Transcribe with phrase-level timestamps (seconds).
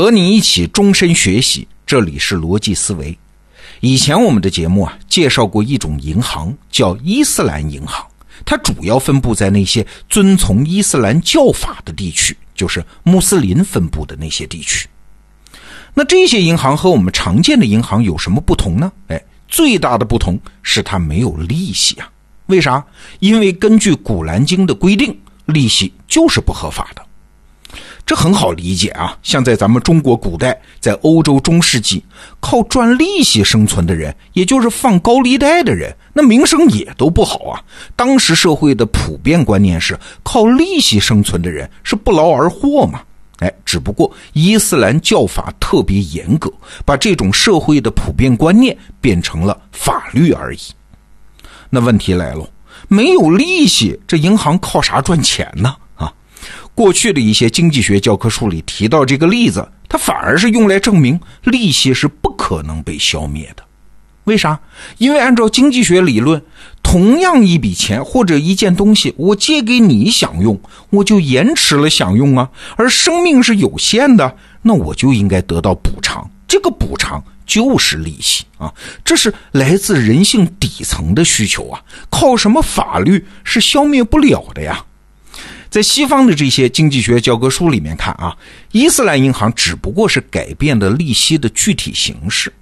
[0.00, 3.18] 和你一起终身学习，这里是逻辑思维。
[3.80, 8.06] 以前我们的节目啊，介绍过一种银行，叫伊斯兰银行，
[8.46, 14.88] 它主要分布在那些遵从伊斯兰教法的地区，就是穆斯林分布的那些地区。
[15.92, 18.90] 那这些银行和我们常见的银行有什么不同呢？
[19.08, 22.10] 哎，最大的不同是它没有利息啊。
[22.46, 22.82] 为啥？
[23.18, 25.14] 因为根据《古兰经》的规定，
[25.44, 27.02] 利息就是不合法的。
[28.10, 32.04] 这很好理解啊，像在咱们中国古代，在欧洲中世纪，
[32.40, 37.62] 靠赚利息生存的人，也就是放高利贷的人，那名声也都不好啊。
[37.94, 43.00] 当时社会的普遍观念是，靠利息生存的人是不劳而获嘛。
[43.38, 46.52] 哎，只不过伊斯兰教法特别严格，
[46.84, 50.58] 把这种社会的普遍观念变成了法律而已。
[51.68, 52.44] 那问题来了，
[52.88, 55.76] 没有利息，这银行靠啥赚钱呢？
[56.80, 63.62] 过去的一些经济学教科书里提到这个例子，它反而是用来证明利息是不可能被消灭的。
[64.24, 64.58] 为啥？
[64.96, 66.42] 因为按照经济学理论，
[66.82, 72.48] 同样一笔钱或者一件东西，我借给你享用，我就延迟了享用啊。
[72.76, 76.30] 而生命是有限的，那我就应该得到补偿。
[76.48, 77.22] 这个补偿。
[77.44, 78.72] 就是利息啊，
[79.04, 84.84] 这是来自人性底层的需求啊，靠什么法律是消灭不了的呀？
[85.70, 88.36] 在西方的这些经济学教科书里面看啊，
[88.72, 92.52] 伊斯兰银行只不过是改变了利息的具体形式，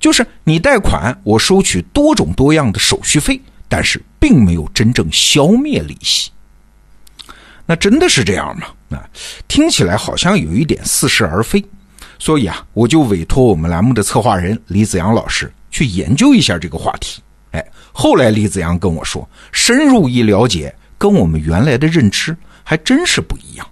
[0.00, 6.30] 就是你贷款，我收取多种多样的手续费，但是并没有真正消灭利息。
[7.66, 8.66] 那真的是这样吗？
[8.96, 9.04] 啊，
[9.46, 11.62] 听起来好像有一点似是而非。
[12.18, 17.20] 所以啊，我就委托我们栏目的策划人李子阳老师去研究一下这个话题。
[17.50, 23.64] 哎，后来李子阳跟我说，深入一了解，跟我们原来的认知还真是不一样。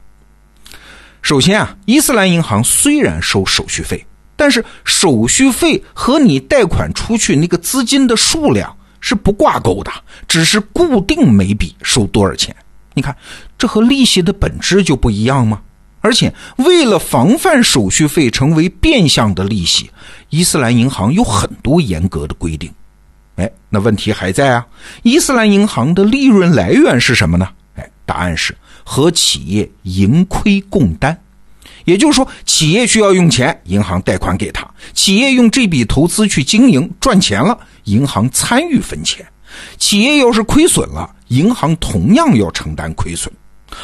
[1.23, 9.91] 首先啊，伊斯兰银行虽然收手续费，但是手续费和你贷款出去那个资金的数量是不挂钩的，
[10.29, 12.55] 只是固定每笔收多少钱。
[12.95, 13.17] 你看，
[13.57, 15.61] 这和利息的本质就不一样吗？
[16.01, 19.89] 而且，为了防范手续费成为变相的利息，
[20.31, 22.69] 伊斯兰银行有很多严格的规定。
[23.37, 24.67] 哎，那问题还在啊？
[25.05, 27.49] 伊斯兰银行的利润来源是什么呢？
[27.77, 28.53] 哎，答案是
[28.85, 31.19] 和企业盈亏共担。
[31.85, 34.63] 也就是说，企业需要用钱，银行贷款给他；
[34.95, 39.25] 企业用这笔投资去经营赚钱了，银行参与分钱；
[39.79, 43.33] 企业要是亏损了，银行同样要承担亏损。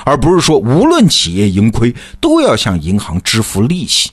[0.05, 4.11] 而不是说无论企业盈亏都要向银行支付利息。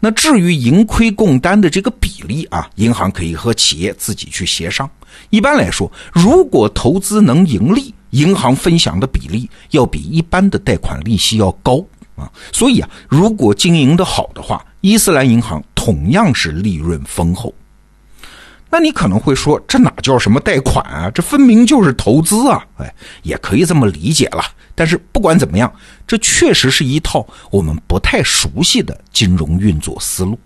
[0.00, 4.90] 那至于盈亏共担的这个比例啊，银行可以和企业自己去协商。
[5.30, 11.84] 一般来说，如果投资能盈利，银行分享的比例要比一般的贷款利息要高
[12.16, 12.30] 啊。
[12.52, 17.52] 所以啊，如果经营的好的话，伊斯兰银行同样是利润丰厚。
[18.70, 21.10] 那你可能会说，这哪叫什么贷款啊？
[21.14, 22.62] 这分明就是投资啊！
[22.76, 24.44] 哎，也可以这么理解了。
[24.74, 25.72] 但是不管怎么样，
[26.06, 30.38] 这确实是一套我们不太熟悉的金融运作思路。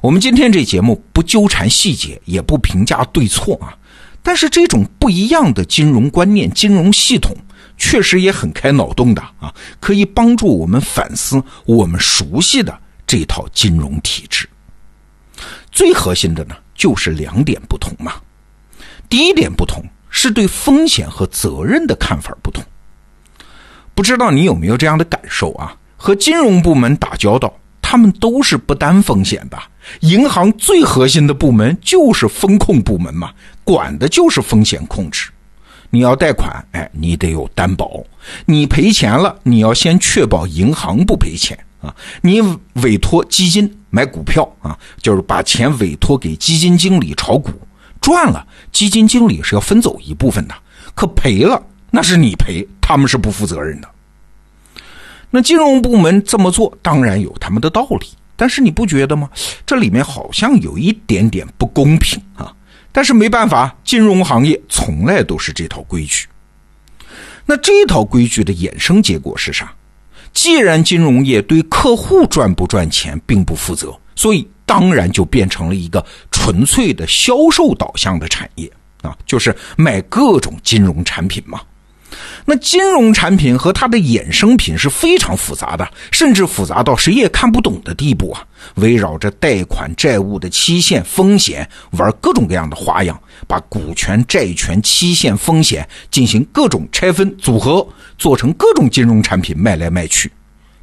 [0.00, 3.76] 我们今天这节目不纠缠细节，也不评价对错啊。
[4.22, 7.34] 但是这种不一样的金融观念、金融系统，
[7.76, 14.48] 确实也很开脑洞的啊，可以帮助我们反思我们熟悉的这套金融体制。
[15.70, 18.14] 最核心的呢，就是两点不同嘛。
[19.08, 22.62] 第一点不同是对风险和责任的看法不同。
[23.94, 25.74] 不知道你有没有这样的感受啊？
[25.96, 27.52] 和金融部门打交道，
[27.90, 29.58] 他们都是不担风险的。
[30.00, 33.30] 银行最核心的部门就是风控部门嘛，
[33.64, 35.30] 管的就是风险控制。
[35.88, 38.04] 你要贷款，哎，你得有担保。
[38.44, 41.94] 你赔钱了，你要先确保银行不赔钱啊。
[42.20, 42.42] 你
[42.82, 47.50] 委托基金买股票啊，就是把钱委托给基金经理炒股，
[48.02, 50.54] 赚了，基金经理是要分走一部分的。
[50.94, 51.62] 可赔了。
[51.90, 53.88] 那是你赔，他们是不负责任的。
[55.30, 59.28] 那金融部门这么做，当然有他们的道理，但是你不觉得吗？
[59.66, 62.54] 这里面好像有一点点不公平啊！
[62.92, 66.26] 但是没办法，金融行业从来都是这套规矩。
[67.44, 69.72] 那这套规矩的衍生结果是啥？
[70.32, 78.70] 既然金融业对客户赚不赚钱并不负责，所以当然就变成了一个纯粹的销售导向的产业
[79.02, 81.60] 啊，就是卖各种金融产品嘛。
[82.50, 88.42] 那金融产品和它的衍生品是非常复杂的，甚至复杂到谁也看不懂的地步啊！
[88.76, 97.86] 围绕着贷款、债务的期限、风险，玩各种各样的花样，把股权、债权、期限、风险进行各种拆分组合，
[98.16, 100.32] 做成各种金融产品卖来卖去。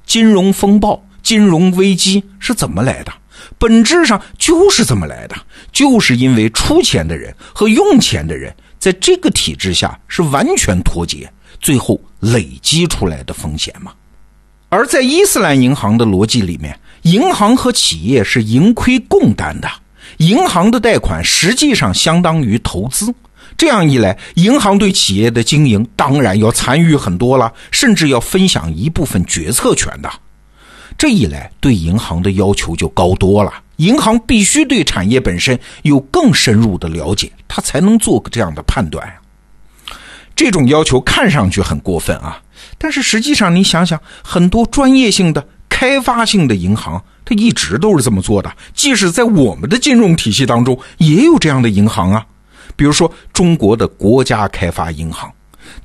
[0.05, 3.11] 金融风暴金融危机是怎么来的？
[3.57, 5.35] 本质上就是这么来的，
[5.71, 11.27] 就是因为出钱的人和用钱的人在这个体制下是完全脱节，
[11.65, 13.91] 最后累积出来的风险嘛。
[14.69, 19.67] 而在伊斯兰银行的逻辑里面，银行和企业是盈亏共担的，
[20.17, 23.11] 银行的贷款实际上相当于投资。
[23.57, 30.11] 这样一来，银行对企业的经营当然要参与很多了，甚至要分享一部分决策权的。
[30.99, 33.51] 这一来，对银行的要求就高多了。
[33.77, 39.15] 银行必须对产业本身有更深入的了解，它才能做个这样的判断呀。
[40.35, 42.41] 这种要求看上去很过分啊，
[42.77, 48.51] 但是实际上你想想，很多专业性的、开发性的银行，它一直都是这么做的。
[48.73, 52.25] 即使在我们的金融体系当中，也有这样的银行啊。
[52.75, 55.31] 比如说，中国的国家开发银行，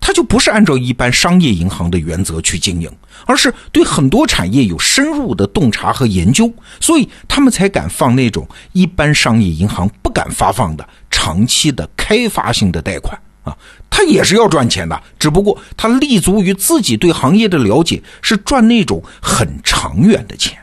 [0.01, 2.91] 它就不是按照一般商业银行的原则去经营，
[3.27, 13.57] 而是对很多产业有深入的洞察和研究，所以他们才敢放那种一般商业银行不敢发放的长期的开发性的贷款啊。
[13.89, 20.57] 他也是要赚钱的，只不过他立足于自己对行业的了解，是赚那种很长远的钱。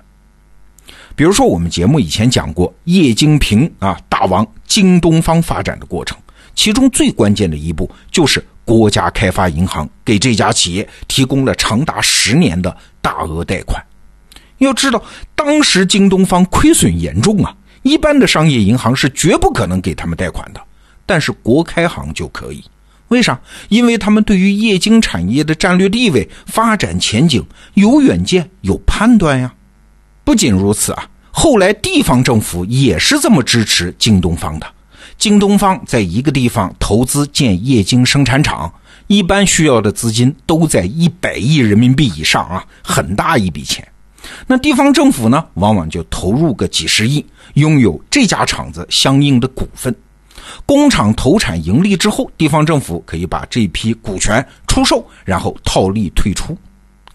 [1.16, 6.18] 比如说，我们节目以前讲过叶京平啊大王京东方发展的过程，
[6.56, 13.84] 其中最关键的一步就是国家开发银行给这家企业提供了长达十年的大额贷款。
[14.60, 15.04] 要知道，
[15.36, 20.62] 当时京东方亏损严重啊，一般的商业银行是绝不可能给他们贷款的，
[21.08, 22.64] 但是国开行就可以。
[23.08, 23.40] 为啥？
[23.70, 27.44] 因为他们对于液晶产业的战略地位、发展前景
[27.74, 29.54] 有远见、有判断呀。
[30.26, 34.68] 不仅如此啊，后来地方政府也是这么支持京东方的。
[35.18, 38.72] 京东方在一个地方投资建液晶生产厂，
[39.08, 43.88] 一般需要的资金都在一百亿人民币以上啊，很大一笔钱。
[44.48, 49.96] 那地方政府呢，往往就投入个几十亿，拥有这家厂子相应的股份。
[50.66, 56.58] 工厂投产盈利之后，地方政府可以把这批股权出售，然后套利退出。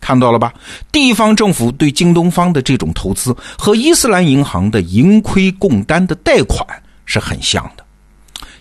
[0.01, 0.53] 看到了吧？
[0.91, 6.67] 地方政府对京东方的这种投资和伊斯兰银行的盈亏共担的贷款
[7.05, 7.85] 是很像的。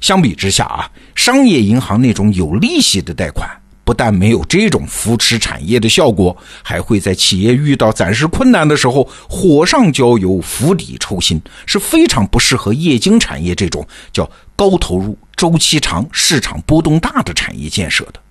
[0.01, 3.49] 相比之下啊，商业银行那种有利息的贷款，
[3.91, 6.33] 不但没有这种扶持产业的效果，
[6.63, 18.21] 还会在企业遇到暂时困难的时候火上浇油、釜底抽薪，是非常不适合液晶产业这种叫高投入、周期长、市场波动大的产业建设的。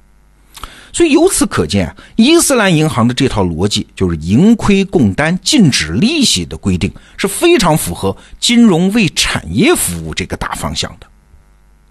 [0.94, 11.06] 所以由此可见啊，伊斯兰银行的这套逻辑就是盈亏共担、禁止利息的规定，是非常符合金融为产业服务这个大方向的。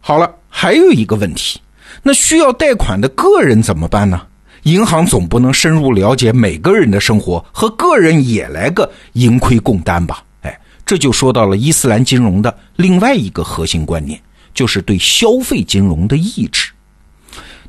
[0.02, 1.62] 好了，还有一个问题，
[2.02, 4.22] 那需要贷款的个人怎么办呢？
[4.64, 10.22] 银行总不能深入了解每个人的生活，和个人也来个盈亏共担吧？
[10.42, 14.20] 哎，这就说到了伊斯兰金融的另外一个核心观念，
[14.54, 16.70] 就是对消费金融的抑制。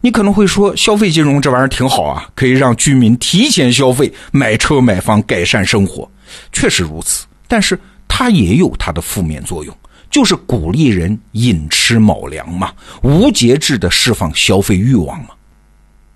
[0.01, 6.11] 你可能会说，消费金融这玩意儿挺好啊，可以让居民提前消费、买车买房、改善生活，
[6.53, 7.27] 确实如此。
[7.47, 7.79] 但是
[8.09, 9.77] 它也有它的负面作用，
[10.11, 12.73] 就是鼓励人寅吃卯粮嘛，
[13.03, 15.29] 无节制的释放消费欲望嘛。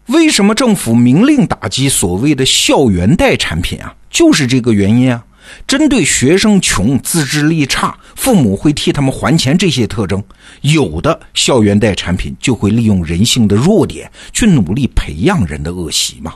[0.06, 3.94] 为什么政府明令打击所谓的校园贷产品啊？
[4.10, 5.24] 就是这个原因啊。
[5.66, 10.24] 针对学生穷、自制力差、父母会替他们还钱这些特征，
[10.62, 16.32] 有的校园贷产品就会利用人性的弱点去努力培养人的恶习嘛。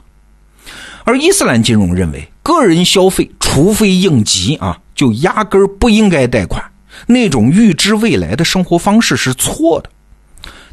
[1.04, 6.62] 而伊斯兰金融认为，个人消费除非应急啊，就压根儿不应该贷款。
[7.06, 9.90] 那种预知未来的生活方式是错的。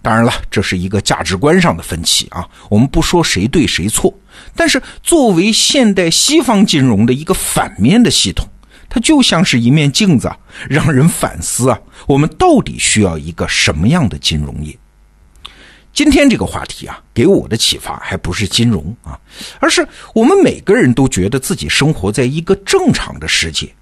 [0.02, 4.14] 当然了，这是一个价值观上的分歧啊，我们不说谁对谁错。
[4.56, 8.48] 但是，作为现代西方金融的一个反面的系统，
[8.88, 10.38] 它就像是一面镜子啊，
[10.70, 14.78] 让人反思啊，我们到底需要一个什么样的金融业？
[15.92, 19.18] 今天这个话题啊，给我的启发还不是金融啊，
[19.60, 23.74] 而是我们每个人都觉得自己生活在一个正常的世界。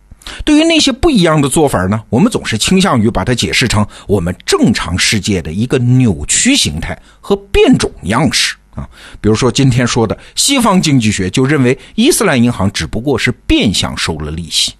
[0.45, 8.55] 对于那些不一样的做法呢，我们总是倾向于把它解释成我们正常世界的一个扭曲形态和变种样式。
[8.75, 8.89] 啊，
[9.21, 14.73] 比如说今天说的西方经济学就认为伊斯兰银行只不过是变相收了利息。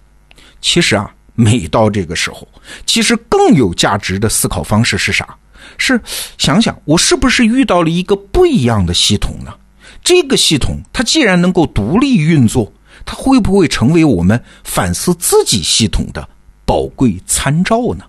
[0.60, 2.48] 其实啊，每到这个时候，
[2.86, 5.36] 其实更有价值的思考方式是啥？
[5.78, 6.00] 是
[6.38, 9.54] 想想我是不是遇到了一个不一样的系统呢？
[10.02, 12.70] 这个系统它既然能够独立运作，
[13.04, 16.28] 它会不会成为我们反思自己系统的
[16.64, 18.04] 宝贵参照呢？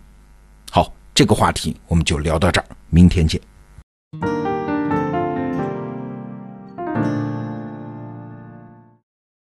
[0.72, 3.40] 好，这个话题我们就聊到这儿，明天见。